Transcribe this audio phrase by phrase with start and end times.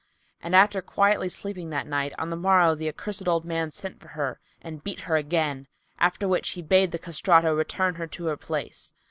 [0.41, 4.07] And after quietly sleeping that night, on the morrow the accursed old man sent for
[4.07, 5.67] her and beat her again,
[5.99, 8.93] after which he bade the Castrato return her to her place.